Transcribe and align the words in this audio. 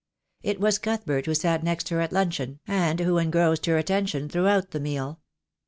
It 0.41 0.59
was 0.59 0.79
Cuthbert 0.79 1.27
who 1.27 1.35
sat 1.35 1.63
next 1.63 1.89
her 1.89 2.01
at 2.01 2.11
luncheon, 2.11 2.59
and 2.65 2.99
who 3.01 3.19
engrossed 3.19 3.67
her 3.67 3.77
attention 3.77 4.29
throughout 4.29 4.71
the 4.71 4.79
meal. 4.79 5.19